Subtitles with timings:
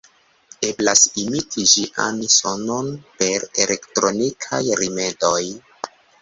[0.67, 2.89] Eblas imiti ĝian sonon
[3.21, 5.45] per elektronikaj rimedoj.